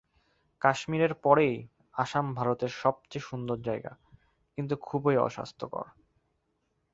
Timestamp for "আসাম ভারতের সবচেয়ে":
1.93-3.27